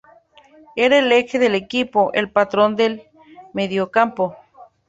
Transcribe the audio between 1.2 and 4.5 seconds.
del equipo, el patrón del mediocampo.